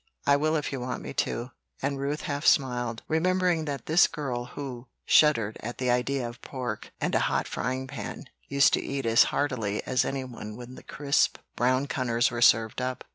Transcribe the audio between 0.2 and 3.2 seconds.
I will if you want me to;" and Ruth half smiled,